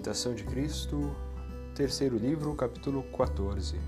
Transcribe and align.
Imitação 0.00 0.34
de 0.34 0.44
Cristo, 0.44 1.14
terceiro 1.74 2.16
livro, 2.16 2.54
capítulo 2.54 3.02
14. 3.14 3.78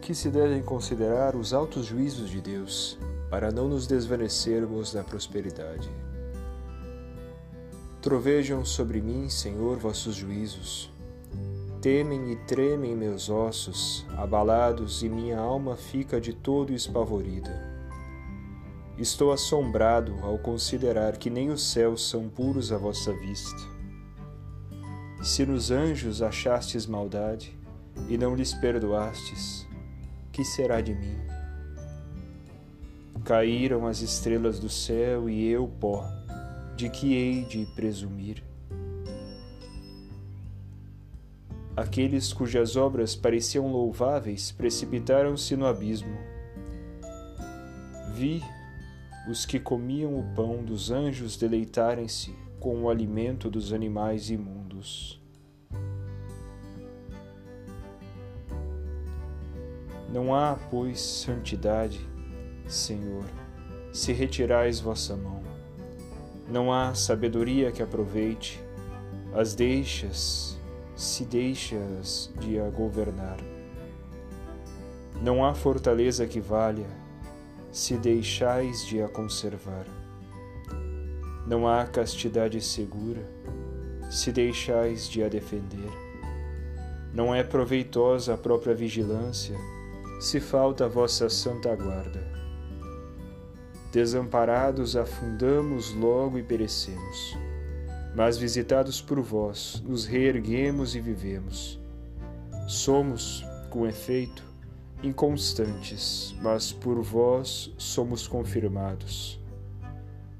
Que 0.00 0.14
se 0.14 0.30
devem 0.30 0.62
considerar 0.62 1.34
os 1.34 1.52
altos 1.52 1.86
juízos 1.86 2.30
de 2.30 2.40
Deus, 2.40 2.96
para 3.28 3.50
não 3.50 3.68
nos 3.68 3.88
desvanecermos 3.88 4.94
na 4.94 5.02
prosperidade. 5.02 5.90
Trovejam 8.00 8.64
sobre 8.64 9.00
mim, 9.00 9.28
Senhor, 9.28 9.76
vossos 9.78 10.14
juízos. 10.14 10.88
Temem 11.80 12.30
e 12.30 12.36
tremem 12.46 12.94
meus 12.94 13.28
ossos, 13.28 14.06
abalados, 14.16 15.02
e 15.02 15.08
minha 15.08 15.40
alma 15.40 15.74
fica 15.74 16.20
de 16.20 16.32
todo 16.32 16.72
espavorida. 16.72 17.60
Estou 18.96 19.32
assombrado 19.32 20.14
ao 20.22 20.38
considerar 20.38 21.16
que 21.16 21.28
nem 21.28 21.50
os 21.50 21.72
céus 21.72 22.08
são 22.08 22.28
puros 22.28 22.70
à 22.70 22.78
vossa 22.78 23.12
vista. 23.14 23.81
Se 25.22 25.46
nos 25.46 25.70
anjos 25.70 26.20
achastes 26.20 26.84
maldade 26.84 27.56
e 28.08 28.18
não 28.18 28.34
lhes 28.34 28.52
perdoastes, 28.54 29.64
que 30.32 30.44
será 30.44 30.80
de 30.80 30.92
mim? 30.92 31.16
Caíram 33.24 33.86
as 33.86 34.00
estrelas 34.00 34.58
do 34.58 34.68
céu 34.68 35.30
e 35.30 35.48
eu 35.48 35.68
pó, 35.68 36.04
de 36.74 36.90
que 36.90 37.14
hei 37.14 37.44
de 37.44 37.64
presumir? 37.66 38.42
Aqueles 41.76 42.32
cujas 42.32 42.74
obras 42.74 43.14
pareciam 43.14 43.70
louváveis 43.70 44.50
precipitaram-se 44.50 45.54
no 45.56 45.66
abismo. 45.66 46.18
Vi 48.12 48.42
os 49.30 49.46
que 49.46 49.60
comiam 49.60 50.18
o 50.18 50.34
pão 50.34 50.64
dos 50.64 50.90
anjos 50.90 51.36
deleitarem-se 51.36 52.34
com 52.58 52.82
o 52.82 52.90
alimento 52.90 53.48
dos 53.48 53.72
animais 53.72 54.30
imundos. 54.30 55.21
Não 60.12 60.34
há, 60.34 60.58
pois, 60.70 61.00
santidade, 61.00 61.98
Senhor, 62.68 63.24
se 63.90 64.12
retirais 64.12 64.78
vossa 64.78 65.16
mão. 65.16 65.42
Não 66.46 66.70
há 66.70 66.94
sabedoria 66.94 67.72
que 67.72 67.82
aproveite, 67.82 68.62
as 69.34 69.54
deixas, 69.54 70.58
se 70.94 71.24
deixas 71.24 72.30
de 72.38 72.60
a 72.60 72.68
governar. 72.68 73.38
Não 75.22 75.42
há 75.42 75.54
fortaleza 75.54 76.26
que 76.26 76.40
valha, 76.40 76.90
se 77.70 77.96
deixais 77.96 78.84
de 78.84 79.00
a 79.00 79.08
conservar. 79.08 79.86
Não 81.46 81.66
há 81.66 81.86
castidade 81.86 82.60
segura, 82.60 83.26
se 84.10 84.30
deixais 84.30 85.08
de 85.08 85.24
a 85.24 85.28
defender. 85.28 85.90
Não 87.14 87.34
é 87.34 87.42
proveitosa 87.42 88.34
a 88.34 88.36
própria 88.36 88.74
vigilância, 88.74 89.56
se 90.22 90.38
falta 90.38 90.84
a 90.84 90.88
vossa 90.88 91.28
santa 91.28 91.74
guarda. 91.74 92.24
Desamparados 93.90 94.94
afundamos 94.94 95.92
logo 95.92 96.38
e 96.38 96.44
perecemos, 96.44 97.36
mas 98.14 98.38
visitados 98.38 99.02
por 99.02 99.20
vós, 99.20 99.82
nos 99.84 100.06
reerguemos 100.06 100.94
e 100.94 101.00
vivemos. 101.00 101.80
Somos, 102.68 103.44
com 103.68 103.84
efeito, 103.84 104.44
inconstantes, 105.02 106.36
mas 106.40 106.72
por 106.72 107.02
vós 107.02 107.74
somos 107.76 108.28
confirmados. 108.28 109.40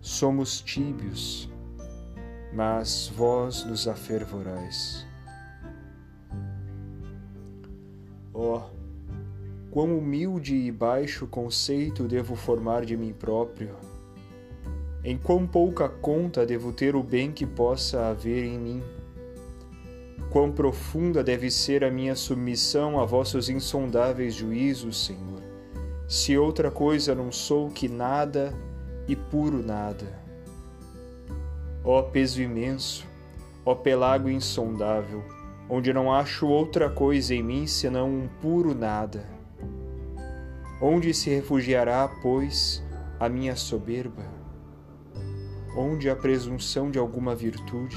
Somos 0.00 0.60
tíbios, 0.60 1.48
mas 2.52 3.12
vós 3.14 3.64
nos 3.64 3.86
afervorais. 3.86 5.06
Ó, 8.34 8.56
oh, 8.56 8.77
quão 9.70 9.96
humilde 9.98 10.54
e 10.54 10.72
baixo 10.72 11.26
conceito 11.26 12.04
devo 12.04 12.34
formar 12.34 12.84
de 12.84 12.96
mim 12.96 13.12
próprio, 13.12 13.76
em 15.04 15.16
quão 15.16 15.46
pouca 15.46 15.88
conta 15.88 16.44
devo 16.44 16.72
ter 16.72 16.96
o 16.96 17.02
bem 17.02 17.32
que 17.32 17.46
possa 17.46 18.08
haver 18.08 18.44
em 18.44 18.58
mim 18.58 18.82
Quão 20.30 20.52
profunda 20.52 21.24
deve 21.24 21.50
ser 21.50 21.82
a 21.82 21.90
minha 21.90 22.14
submissão 22.14 23.00
a 23.00 23.06
vossos 23.06 23.48
insondáveis 23.48 24.34
juízos, 24.34 25.06
Senhor, 25.06 25.42
se 26.06 26.36
outra 26.36 26.70
coisa 26.70 27.14
não 27.14 27.32
sou 27.32 27.70
que 27.70 27.88
nada 27.88 28.52
e 29.08 29.16
puro 29.16 29.62
nada. 29.62 30.22
Ó 31.82 32.02
peso 32.02 32.42
imenso, 32.42 33.06
ó 33.64 33.74
pelágio 33.74 34.28
insondável, 34.28 35.24
onde 35.66 35.94
não 35.94 36.12
acho 36.12 36.46
outra 36.46 36.90
coisa 36.90 37.34
em 37.34 37.42
mim 37.42 37.66
senão 37.66 38.10
um 38.10 38.28
puro 38.42 38.74
nada. 38.74 39.37
Onde 40.80 41.12
se 41.12 41.28
refugiará, 41.28 42.06
pois, 42.22 42.80
a 43.18 43.28
minha 43.28 43.56
soberba? 43.56 44.24
Onde 45.76 46.08
a 46.08 46.14
presunção 46.14 46.88
de 46.88 47.00
alguma 47.00 47.34
virtude? 47.34 47.96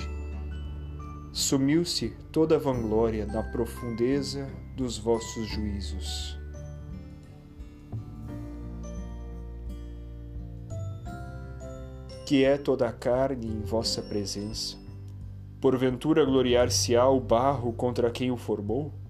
Sumiu-se 1.31 2.09
toda 2.31 2.55
a 2.55 2.59
vanglória 2.59 3.27
na 3.27 3.43
profundeza 3.43 4.49
dos 4.75 4.97
vossos 4.97 5.47
juízos. 5.47 6.39
Que 12.25 12.43
é 12.43 12.57
toda 12.57 12.87
a 12.87 12.91
carne 12.91 13.45
em 13.45 13.61
vossa 13.61 14.01
presença? 14.01 14.75
Porventura 15.59 16.25
gloriar-se-á 16.25 17.07
o 17.07 17.19
barro 17.19 17.73
contra 17.73 18.09
quem 18.09 18.31
o 18.31 18.37
formou? 18.37 19.00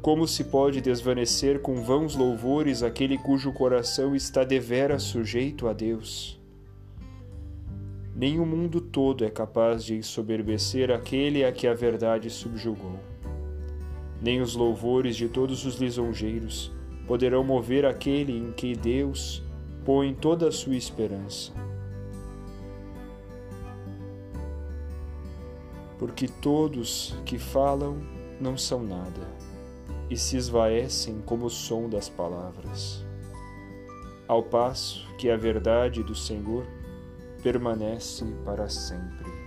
Como 0.00 0.26
se 0.26 0.44
pode 0.44 0.80
desvanecer 0.80 1.60
com 1.60 1.82
vãos 1.82 2.14
louvores 2.14 2.82
aquele 2.82 3.18
cujo 3.18 3.52
coração 3.52 4.14
está 4.14 4.44
devera 4.44 4.98
sujeito 4.98 5.68
a 5.68 5.72
Deus? 5.72 6.38
nem 8.18 8.40
o 8.40 8.44
mundo 8.44 8.80
todo 8.80 9.24
é 9.24 9.30
capaz 9.30 9.84
de 9.84 9.94
ensoberbecer 9.94 10.90
aquele 10.90 11.44
a 11.44 11.52
que 11.52 11.68
a 11.68 11.72
verdade 11.72 12.28
subjugou. 12.28 12.98
Nem 14.20 14.40
os 14.40 14.56
louvores 14.56 15.14
de 15.16 15.28
todos 15.28 15.64
os 15.64 15.76
lisonjeiros 15.76 16.72
poderão 17.06 17.44
mover 17.44 17.86
aquele 17.86 18.36
em 18.36 18.50
que 18.50 18.74
Deus 18.74 19.40
põe 19.84 20.12
toda 20.12 20.48
a 20.48 20.52
sua 20.52 20.74
esperança. 20.74 21.52
Porque 25.96 26.26
todos 26.26 27.14
que 27.24 27.38
falam 27.38 27.98
não 28.40 28.58
são 28.58 28.82
nada 28.82 29.47
e 30.10 30.16
se 30.16 30.36
esvaecem 30.36 31.20
como 31.24 31.46
o 31.46 31.50
som 31.50 31.88
das 31.88 32.08
palavras. 32.08 33.04
Ao 34.26 34.42
passo 34.42 35.06
que 35.16 35.30
a 35.30 35.36
verdade 35.36 36.02
do 36.02 36.14
Senhor 36.14 36.66
permanece 37.42 38.24
para 38.44 38.68
sempre. 38.68 39.37